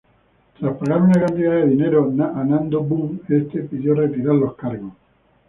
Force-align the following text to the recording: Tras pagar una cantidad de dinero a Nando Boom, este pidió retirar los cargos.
Tras 0.57 0.77
pagar 0.77 1.03
una 1.03 1.19
cantidad 1.23 1.51
de 1.51 1.67
dinero 1.67 2.05
a 2.17 2.43
Nando 2.43 2.81
Boom, 2.81 3.21
este 3.29 3.61
pidió 3.61 3.93
retirar 3.93 4.33
los 4.33 4.55
cargos. 4.55 4.93